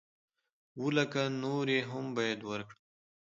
اووه 0.77 0.91
لکه 0.97 1.21
نورې 1.43 1.79
هم 1.89 2.05
بايد 2.15 2.39
ورکړم. 2.49 2.81